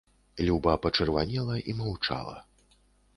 Люба 0.47 0.73
пачырванела 0.85 1.57
і 1.73 1.75
маўчала. 1.83 2.35